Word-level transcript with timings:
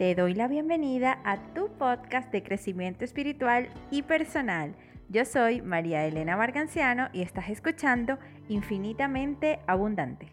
te 0.00 0.14
doy 0.14 0.32
la 0.32 0.48
bienvenida 0.48 1.20
a 1.24 1.36
tu 1.52 1.68
podcast 1.76 2.32
de 2.32 2.42
crecimiento 2.42 3.04
espiritual 3.04 3.68
y 3.90 4.00
personal. 4.00 4.74
Yo 5.10 5.26
soy 5.26 5.60
María 5.60 6.06
Elena 6.06 6.38
Marganciano 6.38 7.10
y 7.12 7.20
estás 7.20 7.50
escuchando 7.50 8.18
Infinitamente 8.48 9.60
Abundante. 9.66 10.32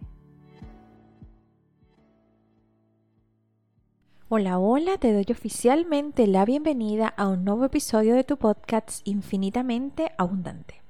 Hola, 4.29 4.57
hola, 4.57 4.97
te 4.99 5.11
doy 5.11 5.25
oficialmente 5.29 6.27
la 6.27 6.45
bienvenida 6.45 7.09
a 7.09 7.27
un 7.27 7.43
nuevo 7.43 7.65
episodio 7.65 8.15
de 8.15 8.23
tu 8.23 8.37
podcast 8.37 9.05
Infinitamente 9.05 10.13
Abundante. 10.17 10.86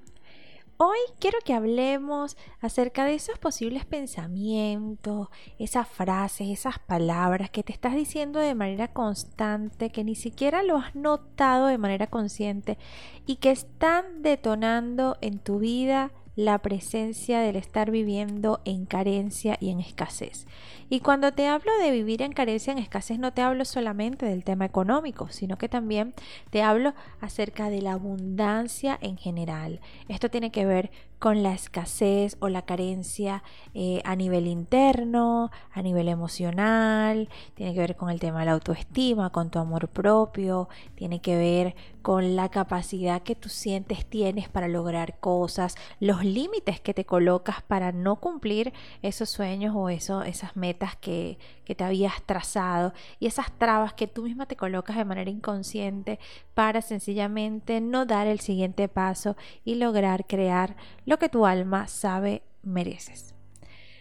Hoy 0.79 0.99
quiero 1.19 1.39
que 1.43 1.55
hablemos 1.55 2.37
acerca 2.61 3.05
de 3.05 3.15
esos 3.15 3.39
posibles 3.39 3.83
pensamientos, 3.83 5.27
esas 5.57 5.87
frases, 5.87 6.49
esas 6.49 6.77
palabras 6.77 7.49
que 7.49 7.63
te 7.63 7.73
estás 7.73 7.95
diciendo 7.95 8.39
de 8.39 8.53
manera 8.53 8.93
constante, 8.93 9.89
que 9.89 10.03
ni 10.03 10.13
siquiera 10.13 10.61
lo 10.61 10.77
has 10.77 10.93
notado 10.93 11.65
de 11.65 11.79
manera 11.79 12.05
consciente 12.05 12.77
y 13.25 13.37
que 13.37 13.49
están 13.49 14.21
detonando 14.21 15.17
en 15.21 15.39
tu 15.39 15.57
vida 15.57 16.11
la 16.37 16.59
presencia 16.59 17.39
del 17.39 17.55
estar 17.55 17.89
viviendo 17.89 18.61
en 18.63 18.85
carencia 18.85 19.57
y 19.59 19.71
en 19.71 19.79
escasez. 19.79 20.45
Y 20.87 20.99
cuando 20.99 21.33
te 21.33 21.47
hablo 21.47 21.71
de 21.81 21.89
vivir 21.89 22.21
en 22.21 22.31
carencia, 22.31 22.71
en 22.71 22.77
escasez, 22.77 23.17
no 23.17 23.33
te 23.33 23.41
hablo 23.41 23.65
solamente 23.65 24.27
del 24.27 24.43
tema 24.43 24.63
económico, 24.63 25.29
sino 25.29 25.57
que 25.57 25.67
también 25.67 26.13
te 26.51 26.61
hablo 26.61 26.93
acerca 27.19 27.71
de 27.71 27.81
la 27.81 27.93
abundancia 27.93 28.99
en 29.01 29.17
general. 29.17 29.81
Esto 30.09 30.29
tiene 30.29 30.51
que 30.51 30.67
ver 30.67 30.91
con 31.19 31.41
la 31.43 31.53
escasez 31.53 32.37
o 32.39 32.49
la 32.49 32.63
carencia 32.63 33.43
eh, 33.73 34.01
a 34.05 34.15
nivel 34.15 34.47
interno, 34.47 35.51
a 35.71 35.81
nivel 35.81 36.09
emocional, 36.09 37.29
tiene 37.55 37.73
que 37.73 37.79
ver 37.79 37.95
con 37.95 38.09
el 38.09 38.19
tema 38.19 38.39
de 38.39 38.45
la 38.45 38.51
autoestima, 38.53 39.31
con 39.31 39.49
tu 39.49 39.59
amor 39.59 39.87
propio, 39.87 40.69
tiene 40.95 41.19
que 41.19 41.35
ver 41.35 41.75
con 42.01 42.35
la 42.35 42.49
capacidad 42.49 43.21
que 43.21 43.35
tú 43.35 43.49
sientes 43.49 44.05
tienes 44.05 44.47
para 44.47 44.67
lograr 44.67 45.19
cosas, 45.19 45.75
los 45.99 46.23
límites 46.23 46.79
que 46.79 46.93
te 46.93 47.05
colocas 47.05 47.61
para 47.63 47.91
no 47.91 48.17
cumplir 48.17 48.71
esos 49.01 49.29
sueños 49.29 49.75
o 49.75 49.89
eso, 49.89 50.23
esas 50.23 50.55
metas 50.55 50.95
que, 50.95 51.37
que 51.65 51.75
te 51.75 51.83
habías 51.83 52.21
trazado 52.23 52.93
y 53.19 53.27
esas 53.27 53.51
trabas 53.57 53.93
que 53.93 54.07
tú 54.07 54.23
misma 54.23 54.45
te 54.45 54.55
colocas 54.55 54.95
de 54.95 55.03
manera 55.03 55.29
inconsciente 55.29 56.17
para 56.53 56.81
sencillamente 56.81 57.81
no 57.81 58.05
dar 58.05 58.27
el 58.27 58.39
siguiente 58.39 58.87
paso 58.87 59.35
y 59.65 59.75
lograr 59.75 60.25
crear 60.25 60.77
lo 61.07 61.17
que 61.17 61.29
tu 61.29 61.45
alma 61.45 61.87
sabe 61.87 62.43
mereces. 62.61 63.33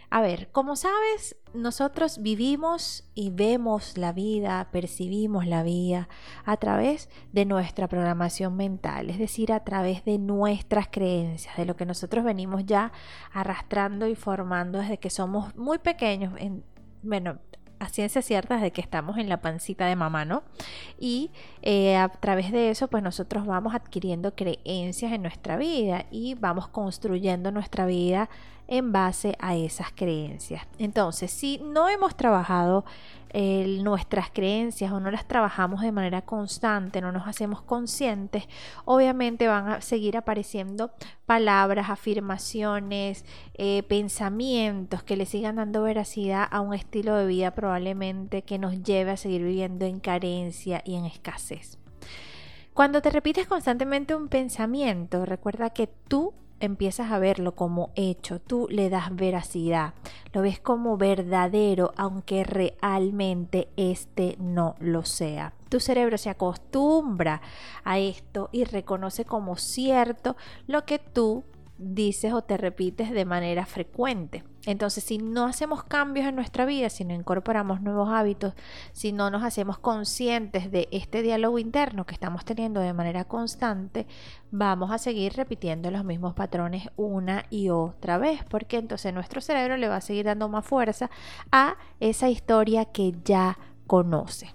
A 0.09 0.21
ver, 0.21 0.49
como 0.51 0.75
sabes, 0.75 1.37
nosotros 1.53 2.21
vivimos 2.21 3.09
y 3.13 3.29
vemos 3.29 3.97
la 3.97 4.11
vida, 4.13 4.69
percibimos 4.71 5.45
la 5.47 5.63
vida 5.63 6.09
a 6.45 6.57
través 6.57 7.09
de 7.31 7.45
nuestra 7.45 7.87
programación 7.87 8.55
mental, 8.55 9.09
es 9.09 9.19
decir, 9.19 9.51
a 9.51 9.63
través 9.63 10.03
de 10.05 10.17
nuestras 10.17 10.87
creencias, 10.89 11.57
de 11.57 11.65
lo 11.65 11.75
que 11.75 11.85
nosotros 11.85 12.23
venimos 12.23 12.65
ya 12.65 12.91
arrastrando 13.33 14.07
y 14.07 14.15
formando 14.15 14.79
desde 14.79 14.97
que 14.97 15.09
somos 15.09 15.55
muy 15.55 15.77
pequeños, 15.77 16.33
en, 16.37 16.63
bueno, 17.03 17.39
a 17.79 17.89
ciencia 17.89 18.21
cierta 18.21 18.57
de 18.57 18.71
que 18.71 18.81
estamos 18.81 19.17
en 19.17 19.29
la 19.29 19.41
pancita 19.41 19.85
de 19.85 19.95
mamá, 19.95 20.25
¿no? 20.25 20.43
Y 20.99 21.31
eh, 21.61 21.95
a 21.95 22.09
través 22.09 22.51
de 22.51 22.69
eso, 22.69 22.87
pues 22.87 23.03
nosotros 23.03 23.45
vamos 23.45 23.75
adquiriendo 23.75 24.35
creencias 24.35 25.11
en 25.11 25.21
nuestra 25.21 25.57
vida 25.57 26.05
y 26.11 26.35
vamos 26.35 26.67
construyendo 26.67 27.51
nuestra 27.51 27.85
vida 27.85 28.29
en 28.67 28.91
base 28.91 29.35
a 29.39 29.55
esas 29.55 29.91
creencias. 29.93 30.67
Entonces, 30.77 31.31
si 31.31 31.59
no 31.59 31.87
hemos 31.89 32.15
trabajado 32.15 32.85
nuestras 33.83 34.31
creencias 34.31 34.91
o 34.91 34.99
no 34.99 35.11
las 35.11 35.27
trabajamos 35.27 35.81
de 35.81 35.91
manera 35.91 36.23
constante, 36.23 37.01
no 37.01 37.11
nos 37.11 37.27
hacemos 37.27 37.61
conscientes, 37.61 38.47
obviamente 38.85 39.47
van 39.47 39.67
a 39.67 39.81
seguir 39.81 40.17
apareciendo 40.17 40.91
palabras, 41.27 41.89
afirmaciones, 41.89 43.25
eh, 43.53 43.83
pensamientos 43.83 45.03
que 45.03 45.17
le 45.17 45.27
sigan 45.27 45.57
dando 45.57 45.83
veracidad 45.83 46.47
a 46.49 46.61
un 46.61 46.73
estilo 46.73 47.15
de 47.15 47.27
vida 47.27 47.51
probablemente 47.51 48.41
que 48.41 48.57
nos 48.57 48.81
lleve 48.81 49.11
a 49.11 49.17
seguir 49.17 49.43
viviendo 49.43 49.85
en 49.85 49.99
carencia 49.99 50.81
y 50.83 50.95
en 50.95 51.05
escasez. 51.05 51.77
Cuando 52.73 53.01
te 53.01 53.09
repites 53.11 53.47
constantemente 53.47 54.15
un 54.15 54.29
pensamiento, 54.29 55.25
recuerda 55.25 55.69
que 55.71 55.87
tú 55.87 56.33
empiezas 56.59 57.11
a 57.11 57.19
verlo 57.19 57.55
como 57.55 57.91
hecho, 57.95 58.39
tú 58.39 58.67
le 58.69 58.89
das 58.89 59.15
veracidad, 59.15 59.93
lo 60.33 60.41
ves 60.41 60.59
como 60.59 60.97
verdadero, 60.97 61.93
aunque 61.97 62.43
realmente 62.43 63.69
este 63.77 64.35
no 64.39 64.75
lo 64.79 65.03
sea. 65.03 65.53
Tu 65.69 65.79
cerebro 65.79 66.17
se 66.17 66.29
acostumbra 66.29 67.41
a 67.83 67.99
esto 67.99 68.49
y 68.51 68.63
reconoce 68.63 69.25
como 69.25 69.57
cierto 69.57 70.35
lo 70.65 70.85
que 70.85 70.99
tú 70.99 71.43
dices 71.77 72.33
o 72.33 72.41
te 72.41 72.57
repites 72.57 73.11
de 73.11 73.25
manera 73.25 73.65
frecuente. 73.65 74.43
Entonces, 74.65 75.03
si 75.03 75.17
no 75.17 75.45
hacemos 75.45 75.83
cambios 75.83 76.27
en 76.27 76.35
nuestra 76.35 76.65
vida, 76.65 76.89
si 76.89 77.05
no 77.05 77.13
incorporamos 77.13 77.81
nuevos 77.81 78.09
hábitos, 78.09 78.53
si 78.91 79.11
no 79.11 79.29
nos 79.29 79.43
hacemos 79.43 79.79
conscientes 79.79 80.71
de 80.71 80.89
este 80.91 81.21
diálogo 81.21 81.59
interno 81.59 82.05
que 82.05 82.13
estamos 82.13 82.43
teniendo 82.43 82.81
de 82.81 82.93
manera 82.93 83.25
constante, 83.25 84.07
vamos 84.51 84.91
a 84.91 84.97
seguir 84.97 85.33
repitiendo 85.33 85.89
los 85.91 86.03
mismos 86.03 86.33
patrones 86.33 86.89
una 86.97 87.45
y 87.49 87.69
otra 87.69 88.17
vez, 88.17 88.43
porque 88.49 88.77
entonces 88.77 89.13
nuestro 89.13 89.39
cerebro 89.39 89.77
le 89.77 89.87
va 89.87 89.97
a 89.97 90.01
seguir 90.01 90.25
dando 90.25 90.49
más 90.49 90.65
fuerza 90.65 91.09
a 91.51 91.77
esa 91.99 92.29
historia 92.29 92.85
que 92.85 93.13
ya 93.23 93.57
conoce. 93.85 94.53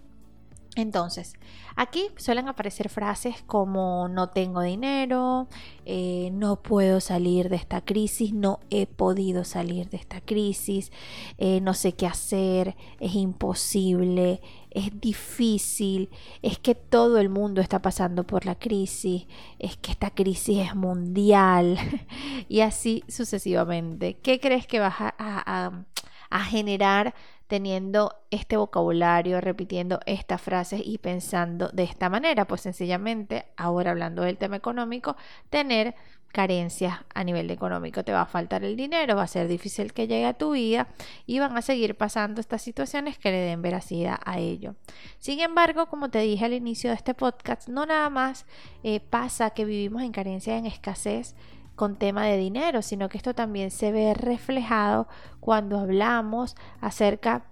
Entonces, 0.75 1.35
aquí 1.77 2.09
suelen 2.17 2.49
aparecer 2.49 2.89
frases 2.89 3.43
como 3.47 4.09
no 4.09 4.31
tengo 4.31 4.61
dinero, 4.63 5.49
eh, 5.85 6.31
no 6.33 6.63
puedo 6.63 7.01
salir 7.01 7.49
de 7.49 7.57
esta 7.57 7.81
crisis, 7.81 8.33
no 8.33 8.61
he 8.71 8.87
podido 8.87 9.45
salir 9.45 9.89
de 9.91 9.97
esta 9.97 10.21
crisis, 10.21 10.93
eh, 11.39 11.61
no 11.61 11.75
sé 11.75 11.93
qué 11.93 12.07
hacer, 12.07 12.77
es 13.01 13.15
imposible, 13.15 14.41
es 14.71 15.01
difícil, 15.01 16.11
es 16.43 16.59
que 16.59 16.75
todo 16.75 17.19
el 17.19 17.29
mundo 17.29 17.61
está 17.61 17.83
pasando 17.83 18.25
por 18.25 18.47
la 18.47 18.55
crisis, 18.55 19.27
es 19.59 19.77
que 19.77 19.93
esta 19.93 20.11
crisis 20.11 20.59
es 20.59 20.75
mundial 20.75 21.79
y 22.49 22.61
así 22.61 23.05
sucesivamente. 23.09 24.15
¿Qué 24.15 24.41
crees 24.41 24.67
que 24.67 24.81
vas 24.81 24.95
a, 24.99 25.85
a 26.33 26.45
generar 26.45 27.15
teniendo 27.53 28.15
este 28.31 28.57
vocabulario, 28.57 29.39
repitiendo 29.39 30.01
estas 30.07 30.41
frases 30.41 30.81
y 30.83 30.97
pensando 30.97 31.69
de 31.69 31.83
esta 31.83 32.09
manera? 32.09 32.47
Pues 32.47 32.63
sencillamente, 32.63 33.45
ahora 33.59 33.91
hablando 33.91 34.23
del 34.23 34.39
tema 34.39 34.57
económico, 34.57 35.17
tener 35.51 35.95
carencias 36.29 37.01
a 37.13 37.25
nivel 37.25 37.51
económico. 37.51 38.05
Te 38.05 38.13
va 38.13 38.23
a 38.23 38.27
faltar 38.27 38.65
el 38.65 38.75
dinero, 38.75 39.17
va 39.17 39.25
a 39.25 39.27
ser 39.27 39.49
difícil 39.49 39.93
que 39.93 40.09
llegue 40.09 40.25
a 40.25 40.33
tu 40.33 40.53
vida 40.53 40.89
y 41.27 41.41
van 41.41 41.55
a 41.55 41.61
seguir 41.61 41.95
pasando 41.95 42.41
estas 42.41 42.63
situaciones 42.63 43.19
que 43.19 43.31
le 43.31 43.41
den 43.41 43.61
veracidad 43.61 44.19
a 44.25 44.39
ello. 44.39 44.75
Sin 45.19 45.41
embargo, 45.41 45.89
como 45.91 46.09
te 46.09 46.21
dije 46.21 46.47
al 46.47 46.55
inicio 46.55 46.89
de 46.89 46.97
este 46.97 47.13
podcast, 47.13 47.69
no 47.69 47.85
nada 47.85 48.09
más 48.09 48.47
eh, 48.83 49.01
pasa 49.01 49.51
que 49.51 49.67
vivimos 49.67 50.01
en 50.01 50.13
carencia, 50.13 50.57
en 50.57 50.65
escasez, 50.65 51.37
con 51.75 51.97
tema 51.97 52.25
de 52.27 52.37
dinero, 52.37 52.83
sino 52.83 53.09
que 53.09 53.17
esto 53.17 53.35
también 53.35 53.71
se 53.71 53.93
ve 53.93 54.15
reflejado 54.15 55.09
cuando 55.41 55.79
hablamos 55.79 56.55
acerca 56.81 57.47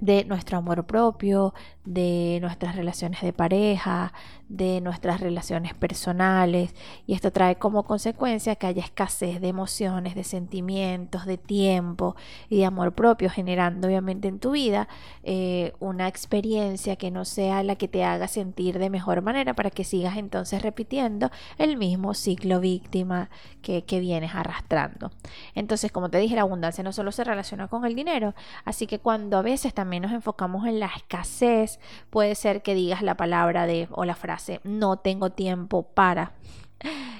de 0.00 0.24
nuestro 0.24 0.58
amor 0.58 0.84
propio, 0.84 1.54
de 1.84 2.38
nuestras 2.40 2.76
relaciones 2.76 3.20
de 3.22 3.32
pareja, 3.32 4.12
de 4.48 4.80
nuestras 4.82 5.20
relaciones 5.20 5.74
personales 5.74 6.74
y 7.06 7.14
esto 7.14 7.32
trae 7.32 7.56
como 7.56 7.84
consecuencia 7.84 8.54
que 8.54 8.66
haya 8.66 8.84
escasez 8.84 9.40
de 9.40 9.48
emociones, 9.48 10.14
de 10.14 10.24
sentimientos, 10.24 11.26
de 11.26 11.38
tiempo 11.38 12.14
y 12.50 12.58
de 12.58 12.66
amor 12.66 12.92
propio, 12.92 13.30
generando 13.30 13.88
obviamente 13.88 14.28
en 14.28 14.38
tu 14.38 14.52
vida 14.52 14.88
eh, 15.22 15.72
una 15.80 16.06
experiencia 16.06 16.96
que 16.96 17.10
no 17.10 17.24
sea 17.24 17.62
la 17.62 17.76
que 17.76 17.88
te 17.88 18.04
haga 18.04 18.28
sentir 18.28 18.78
de 18.78 18.90
mejor 18.90 19.22
manera 19.22 19.54
para 19.54 19.70
que 19.70 19.84
sigas 19.84 20.16
entonces 20.16 20.62
repitiendo 20.62 21.30
el 21.56 21.76
mismo 21.76 22.14
ciclo 22.14 22.60
víctima 22.60 23.30
que, 23.62 23.84
que 23.84 24.00
vienes 24.00 24.34
arrastrando. 24.34 25.10
Entonces, 25.54 25.90
como 25.90 26.10
te 26.10 26.18
dije, 26.18 26.36
la 26.36 26.42
abundancia 26.42 26.84
no 26.84 26.92
solo 26.92 27.10
se 27.10 27.24
relaciona 27.24 27.68
con 27.68 27.84
el 27.86 27.94
dinero, 27.94 28.34
así 28.64 28.86
que 28.86 28.98
cuando 28.98 29.38
a 29.38 29.42
veces 29.42 29.72
también 29.72 30.02
nos 30.02 30.12
enfocamos 30.12 30.66
en 30.66 30.78
la 30.78 30.90
escasez, 30.94 31.71
puede 32.10 32.34
ser 32.34 32.62
que 32.62 32.74
digas 32.74 33.02
la 33.02 33.16
palabra 33.16 33.66
de 33.66 33.88
o 33.90 34.04
la 34.04 34.14
frase 34.14 34.60
no 34.64 34.96
tengo 34.96 35.30
tiempo 35.30 35.82
para. 35.82 36.32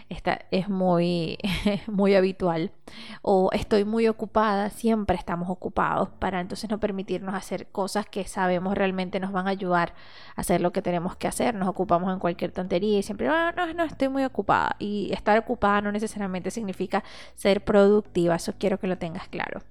Esta 0.08 0.40
es 0.50 0.68
muy, 0.68 1.38
muy 1.86 2.14
habitual. 2.14 2.72
O 3.22 3.50
estoy 3.52 3.84
muy 3.84 4.08
ocupada, 4.08 4.70
siempre 4.70 5.16
estamos 5.16 5.48
ocupados 5.48 6.10
para 6.18 6.40
entonces 6.40 6.68
no 6.68 6.78
permitirnos 6.78 7.34
hacer 7.34 7.68
cosas 7.68 8.06
que 8.06 8.24
sabemos 8.24 8.74
realmente 8.74 9.20
nos 9.20 9.32
van 9.32 9.46
a 9.46 9.50
ayudar 9.50 9.94
a 10.36 10.42
hacer 10.42 10.60
lo 10.60 10.72
que 10.72 10.82
tenemos 10.82 11.16
que 11.16 11.28
hacer. 11.28 11.54
Nos 11.54 11.68
ocupamos 11.68 12.12
en 12.12 12.18
cualquier 12.18 12.52
tontería 12.52 12.98
y 12.98 13.02
siempre, 13.02 13.26
no, 13.26 13.52
no, 13.52 13.72
no, 13.72 13.84
estoy 13.84 14.08
muy 14.08 14.24
ocupada. 14.24 14.76
Y 14.78 15.10
estar 15.12 15.38
ocupada 15.38 15.80
no 15.80 15.92
necesariamente 15.92 16.50
significa 16.50 17.02
ser 17.34 17.64
productiva, 17.64 18.34
eso 18.34 18.54
quiero 18.58 18.78
que 18.78 18.88
lo 18.88 18.98
tengas 18.98 19.28
claro. 19.28 19.62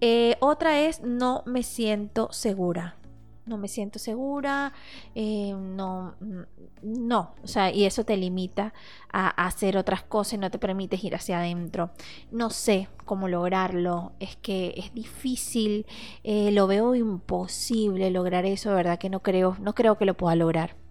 Eh, 0.00 0.36
otra 0.40 0.80
es, 0.80 1.02
no 1.02 1.42
me 1.46 1.62
siento 1.62 2.32
segura 2.32 2.96
no 3.46 3.58
me 3.58 3.68
siento 3.68 3.98
segura, 3.98 4.72
eh, 5.14 5.54
no, 5.54 6.14
mm, 6.20 6.40
no, 6.82 7.34
o 7.42 7.46
sea, 7.46 7.70
y 7.72 7.84
eso 7.84 8.04
te 8.04 8.16
limita 8.16 8.72
a, 9.12 9.28
hacer 9.46 9.76
otras 9.76 10.02
cosas 10.02 10.34
y 10.34 10.38
no 10.38 10.50
te 10.50 10.58
permite 10.58 10.98
ir 11.02 11.14
hacia 11.14 11.38
adentro. 11.38 11.90
No 12.30 12.50
sé 12.50 12.88
cómo 13.04 13.28
lograrlo, 13.28 14.12
es 14.20 14.36
que 14.36 14.74
es 14.76 14.94
difícil, 14.94 15.86
eh, 16.22 16.50
lo 16.52 16.66
veo 16.66 16.94
imposible 16.94 18.10
lograr 18.10 18.46
eso, 18.46 18.74
verdad 18.74 18.98
que 18.98 19.10
no 19.10 19.20
creo, 19.20 19.56
no 19.60 19.74
creo 19.74 19.98
que 19.98 20.04
lo 20.04 20.14
pueda 20.14 20.36
lograr. 20.36 20.83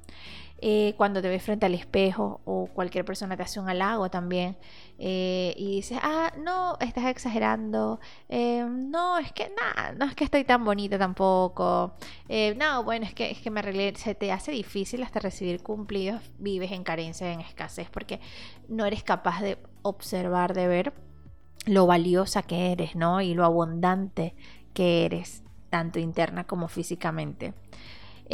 Eh, 0.65 0.93
cuando 0.95 1.21
te 1.21 1.27
ves 1.27 1.43
frente 1.43 1.65
al 1.65 1.73
espejo 1.73 2.39
o 2.45 2.67
cualquier 2.67 3.03
persona 3.03 3.35
te 3.35 3.43
hace 3.43 3.59
un 3.59 3.67
halago 3.67 4.09
también 4.09 4.55
eh, 4.97 5.53
y 5.57 5.75
dices, 5.75 5.99
ah, 6.01 6.31
no, 6.41 6.77
estás 6.79 7.07
exagerando, 7.07 7.99
eh, 8.29 8.65
no, 8.65 9.17
es 9.17 9.33
que 9.33 9.49
nada, 9.49 9.91
no 9.91 10.05
es 10.05 10.15
que 10.15 10.23
estoy 10.23 10.45
tan 10.45 10.63
bonita 10.63 10.97
tampoco, 10.97 11.95
no, 12.55 12.83
bueno, 12.85 13.05
es 13.05 13.13
que, 13.13 13.29
es 13.29 13.41
que 13.41 13.51
me 13.51 13.59
arreglé, 13.59 13.93
se 13.97 14.15
te 14.15 14.31
hace 14.31 14.53
difícil 14.53 15.03
hasta 15.03 15.19
recibir 15.19 15.61
cumplidos, 15.61 16.21
vives 16.39 16.71
en 16.71 16.85
carencia, 16.85 17.33
en 17.33 17.41
escasez, 17.41 17.89
porque 17.89 18.21
no 18.69 18.85
eres 18.85 19.03
capaz 19.03 19.41
de 19.41 19.57
observar, 19.81 20.53
de 20.53 20.67
ver 20.67 20.93
lo 21.65 21.87
valiosa 21.87 22.41
que 22.41 22.71
eres, 22.71 22.95
¿no? 22.95 23.19
Y 23.19 23.33
lo 23.33 23.43
abundante 23.43 24.33
que 24.73 25.03
eres, 25.03 25.43
tanto 25.69 25.99
interna 25.99 26.45
como 26.45 26.69
físicamente. 26.69 27.53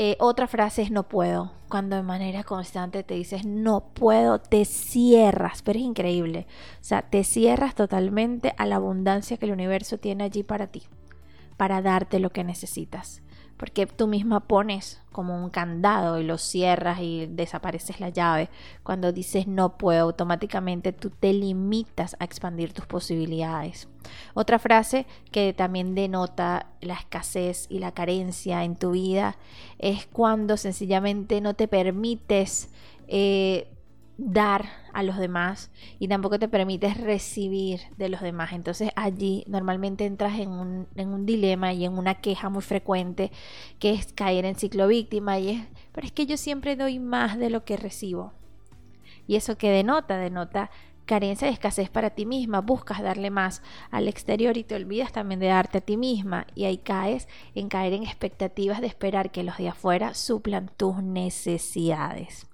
Eh, 0.02 0.16
otra 0.22 0.48
frase 0.48 0.82
es 0.82 0.92
no 0.92 1.10
puedo. 1.10 1.52
Cuando 1.68 1.98
de 1.98 2.04
manera 2.04 2.46
constante 2.46 3.04
te 3.04 3.16
dices 3.16 3.44
no 3.44 3.82
puedo, 3.94 4.40
te 4.40 4.64
cierras, 4.64 5.62
pero 5.62 5.78
es 5.78 5.84
increíble. 5.84 6.48
O 6.80 6.84
sea, 6.86 7.02
te 7.02 7.26
cierras 7.26 7.76
totalmente 7.76 8.54
a 8.58 8.66
la 8.66 8.78
abundancia 8.78 9.36
que 9.36 9.46
el 9.46 9.52
universo 9.52 9.98
tiene 9.98 10.24
allí 10.24 10.42
para 10.42 10.68
ti, 10.68 10.84
para 11.58 11.82
darte 11.82 12.20
lo 12.20 12.30
que 12.30 12.46
necesitas 12.46 13.22
porque 13.60 13.86
tú 13.86 14.08
misma 14.08 14.40
pones 14.48 15.02
como 15.12 15.36
un 15.36 15.50
candado 15.50 16.18
y 16.18 16.24
lo 16.24 16.38
cierras 16.38 17.02
y 17.02 17.26
desapareces 17.26 18.00
la 18.00 18.08
llave. 18.08 18.50
Cuando 18.84 19.12
dices 19.12 19.48
no 19.48 19.78
puedo, 19.78 20.04
automáticamente 20.04 20.94
tú 20.94 21.10
te 21.10 21.34
limitas 21.34 22.16
a 22.20 22.24
expandir 22.24 22.72
tus 22.72 22.86
posibilidades. 22.86 23.90
Otra 24.34 24.60
frase 24.60 25.06
que 25.34 25.52
también 25.52 25.94
denota 25.94 26.68
la 26.80 26.94
escasez 26.94 27.68
y 27.70 27.80
la 27.80 27.92
carencia 27.92 28.64
en 28.64 28.78
tu 28.78 28.92
vida 28.92 29.36
es 29.78 30.06
cuando 30.06 30.56
sencillamente 30.56 31.42
no 31.42 31.54
te 31.54 31.68
permites 31.68 32.70
eh, 33.10 33.68
dar 34.20 34.66
a 34.92 35.02
los 35.02 35.18
demás 35.18 35.72
y 35.98 36.10
tampoco 36.10 36.40
te 36.40 36.50
permites 36.50 36.98
recibir 36.98 37.80
de 37.98 38.10
los 38.10 38.22
demás. 38.22 38.52
Entonces 38.52 38.92
allí 38.96 39.46
normalmente 39.48 40.06
entras 40.06 40.38
en 40.40 40.50
un, 40.50 41.26
dilema 41.26 41.74
y 41.74 41.86
en 41.86 41.98
una 41.98 42.16
queja 42.16 42.50
muy 42.50 42.62
frecuente 42.62 43.32
que 43.80 43.94
es 43.94 44.12
caer 44.12 44.46
en 44.46 44.56
ciclo 44.56 44.88
víctima 44.88 45.40
y 45.40 45.50
es, 45.52 45.68
pero 45.94 46.06
es 46.06 46.12
que 46.12 46.26
yo 46.26 46.36
siempre 46.36 46.76
doy 46.76 47.00
más 47.00 47.38
de 47.38 47.50
lo 47.50 47.64
que 47.64 47.78
recibo. 47.78 48.34
Y 49.26 49.36
eso 49.36 49.58
que 49.58 49.70
denota, 49.70 50.18
denota 50.18 50.70
carencia 51.06 51.48
de 51.48 51.54
escasez 51.54 51.90
para 51.90 52.12
ti 52.12 52.26
misma, 52.26 52.62
buscas 52.62 53.02
darle 53.02 53.32
más 53.32 53.64
al 53.90 54.08
exterior 54.08 54.58
y 54.58 54.64
te 54.64 54.76
olvidas 54.76 55.12
también 55.12 55.40
de 55.40 55.48
darte 55.48 55.80
a 55.80 55.82
ti 55.82 55.98
misma 55.98 56.46
y 56.56 56.66
ahí 56.66 56.78
caes 56.78 57.28
en 57.56 57.70
caer 57.70 57.94
en 57.94 58.04
expectativas 58.04 58.82
de 58.82 58.88
esperar 58.88 59.32
que 59.32 59.44
los 59.44 59.58
de 59.58 59.70
afuera 59.70 60.14
suplan 60.14 60.70
tus 60.78 61.02
necesidades. 61.02 62.46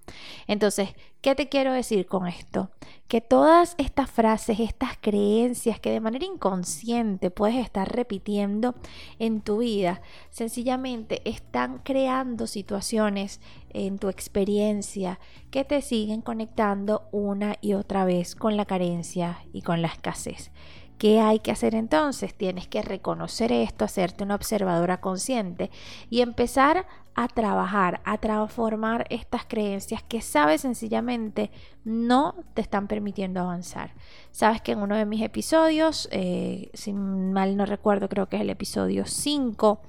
Entonces, 0.47 0.89
¿qué 1.21 1.35
te 1.35 1.49
quiero 1.49 1.73
decir 1.73 2.05
con 2.05 2.27
esto? 2.27 2.69
Que 3.07 3.21
todas 3.21 3.75
estas 3.77 4.09
frases, 4.09 4.59
estas 4.59 4.97
creencias 4.99 5.79
que 5.79 5.91
de 5.91 5.99
manera 5.99 6.25
inconsciente 6.25 7.31
puedes 7.31 7.57
estar 7.57 7.91
repitiendo 7.91 8.75
en 9.19 9.41
tu 9.41 9.59
vida, 9.59 10.01
sencillamente 10.29 11.21
están 11.25 11.79
creando 11.79 12.47
situaciones 12.47 13.41
en 13.69 13.97
tu 13.97 14.09
experiencia 14.09 15.19
que 15.51 15.63
te 15.63 15.81
siguen 15.81 16.21
conectando 16.21 17.07
una 17.11 17.57
y 17.61 17.73
otra 17.73 18.05
vez 18.05 18.35
con 18.35 18.57
la 18.57 18.65
carencia 18.65 19.39
y 19.51 19.61
con 19.61 19.81
la 19.81 19.87
escasez. 19.87 20.51
¿Qué 20.97 21.19
hay 21.19 21.39
que 21.39 21.51
hacer 21.51 21.75
entonces? 21.75 22.33
Tienes 22.33 22.67
que 22.67 22.81
reconocer 22.81 23.51
esto, 23.51 23.83
hacerte 23.83 24.23
una 24.23 24.35
observadora 24.35 25.01
consciente 25.01 25.69
y 26.09 26.21
empezar 26.21 26.87
a 27.15 27.29
trabajar, 27.29 28.01
a 28.03 28.17
transformar 28.17 29.07
estas 29.09 29.45
creencias 29.45 30.03
que 30.03 30.21
sabes 30.21 30.61
sencillamente 30.61 31.49
no 31.85 32.35
te 32.53 32.61
están 32.61 32.87
permitiendo 32.87 33.39
avanzar. 33.39 33.93
Sabes 34.31 34.61
que 34.61 34.73
en 34.73 34.79
uno 34.79 34.95
de 34.95 35.05
mis 35.05 35.21
episodios, 35.21 36.09
eh, 36.11 36.69
si 36.73 36.91
mal 36.91 37.55
no 37.55 37.65
recuerdo, 37.65 38.09
creo 38.09 38.27
que 38.27 38.35
es 38.35 38.41
el 38.41 38.49
episodio 38.49 39.05
5, 39.05 39.79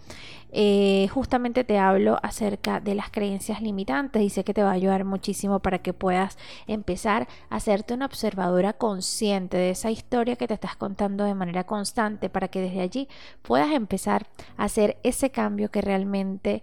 eh, 0.52 1.08
justamente 1.12 1.64
te 1.64 1.78
hablo 1.78 2.18
acerca 2.22 2.78
de 2.78 2.94
las 2.94 3.10
creencias 3.10 3.60
limitantes 3.60 4.22
y 4.22 4.30
sé 4.30 4.44
que 4.44 4.54
te 4.54 4.62
va 4.62 4.70
a 4.70 4.74
ayudar 4.74 5.04
muchísimo 5.04 5.58
para 5.58 5.80
que 5.80 5.92
puedas 5.92 6.38
empezar 6.68 7.26
a 7.50 7.56
hacerte 7.56 7.94
una 7.94 8.06
observadora 8.06 8.72
consciente 8.72 9.56
de 9.56 9.70
esa 9.70 9.90
historia 9.90 10.36
que 10.36 10.46
te 10.46 10.54
estás 10.54 10.76
contando 10.76 11.24
de 11.24 11.34
manera 11.34 11.64
constante 11.64 12.30
para 12.30 12.48
que 12.48 12.60
desde 12.60 12.80
allí 12.80 13.08
puedas 13.42 13.72
empezar 13.72 14.28
a 14.56 14.64
hacer 14.64 14.98
ese 15.02 15.30
cambio 15.30 15.70
que 15.70 15.80
realmente 15.80 16.62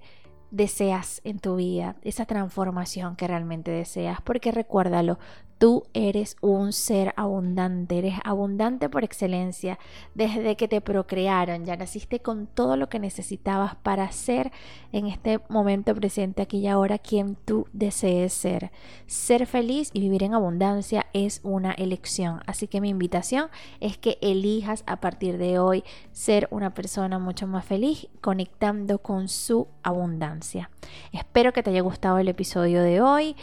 deseas 0.54 1.20
en 1.24 1.40
tu 1.40 1.56
vida, 1.56 1.96
esa 2.04 2.26
transformación 2.26 3.16
que 3.16 3.28
realmente 3.28 3.72
deseas, 3.72 4.22
porque 4.22 4.52
recuérdalo, 4.52 5.18
Tú 5.64 5.86
eres 5.94 6.36
un 6.42 6.74
ser 6.74 7.14
abundante, 7.16 7.98
eres 7.98 8.16
abundante 8.26 8.90
por 8.90 9.06
excelencia. 9.06 9.80
Desde 10.14 10.58
que 10.58 10.68
te 10.68 10.82
procrearon, 10.82 11.64
ya 11.64 11.78
naciste 11.78 12.20
con 12.20 12.48
todo 12.48 12.76
lo 12.76 12.90
que 12.90 13.00
necesitabas 13.00 13.76
para 13.76 14.12
ser 14.12 14.52
en 14.92 15.08
este 15.08 15.40
momento 15.48 15.96
presente, 15.96 16.42
aquí 16.42 16.58
y 16.58 16.68
ahora, 16.68 16.98
quien 16.98 17.38
tú 17.46 17.66
desees 17.72 18.34
ser. 18.34 18.74
Ser 19.08 19.46
feliz 19.46 19.90
y 19.94 20.02
vivir 20.02 20.24
en 20.24 20.34
abundancia 20.34 21.06
es 21.14 21.40
una 21.44 21.72
elección. 21.72 22.42
Así 22.46 22.68
que 22.68 22.82
mi 22.82 22.90
invitación 22.90 23.48
es 23.80 23.98
que 23.98 24.18
elijas 24.20 24.84
a 24.86 24.98
partir 24.98 25.38
de 25.38 25.60
hoy 25.60 25.86
ser 26.12 26.50
una 26.52 26.74
persona 26.74 27.20
mucho 27.20 27.48
más 27.48 27.64
feliz, 27.64 28.10
conectando 28.20 28.98
con 28.98 29.30
su 29.30 29.70
abundancia. 29.82 30.70
Espero 31.14 31.54
que 31.54 31.64
te 31.64 31.70
haya 31.70 31.80
gustado 31.80 32.18
el 32.18 32.28
episodio 32.28 32.84
de 32.84 33.00
hoy. 33.00 33.38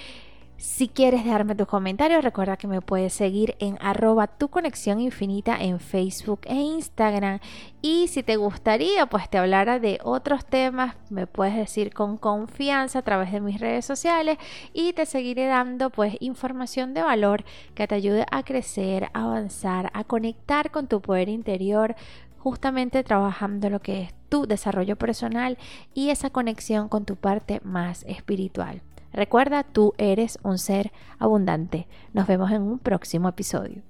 Si 0.61 0.89
quieres 0.89 1.25
dejarme 1.25 1.55
tus 1.55 1.67
comentarios, 1.67 2.23
recuerda 2.23 2.59
que 2.59 2.67
me 2.67 2.83
puedes 2.83 3.15
seguir 3.15 3.57
en 3.61 3.79
arroba 3.81 4.27
tu 4.27 4.49
conexión 4.49 5.01
infinita 5.01 5.57
en 5.59 5.81
Facebook 5.81 6.41
e 6.45 6.55
Instagram. 6.55 7.41
Y 7.81 8.09
si 8.09 8.23
te 8.23 8.37
gustaría, 8.37 9.07
pues 9.07 9.31
te 9.31 9.39
hablara 9.39 9.79
de 9.79 9.99
otros 10.05 10.45
temas, 10.45 10.97
me 11.09 11.27
puedes 11.27 11.57
decir 11.57 11.95
con 11.95 12.19
confianza 12.19 12.99
a 12.99 13.03
través 13.03 13.33
de 13.33 13.41
mis 13.41 13.59
redes 13.59 13.87
sociales 13.87 14.37
y 14.75 14.93
te 14.93 15.07
seguiré 15.07 15.47
dando 15.47 15.89
pues 15.89 16.19
información 16.21 16.93
de 16.93 17.05
valor 17.05 17.43
que 17.75 17.89
te 17.89 17.95
ayude 17.95 18.27
a 18.31 18.43
crecer, 18.43 19.05
a 19.15 19.25
avanzar, 19.25 19.91
a 19.95 20.05
conectar 20.05 20.71
con 20.71 20.89
tu 20.89 21.01
poder 21.01 21.31
interior, 21.31 21.97
justamente 22.37 23.03
trabajando 23.03 23.71
lo 23.71 23.81
que 23.81 24.03
es 24.03 24.15
tu 24.29 24.47
desarrollo 24.47 24.97
personal 24.97 25.57
y 25.95 26.11
esa 26.11 26.29
conexión 26.29 26.91
con 26.91 27.07
tu 27.07 27.17
parte 27.17 27.63
más 27.65 28.05
espiritual. 28.07 28.83
Recuerda, 29.13 29.65
tú 29.65 29.95
eres 29.99 30.39
un 30.43 30.59
ser 30.59 30.93
abundante. 31.19 31.89
Nos 32.13 32.27
vemos 32.27 32.51
en 32.51 32.63
un 32.63 32.79
próximo 32.79 33.29
episodio. 33.29 33.83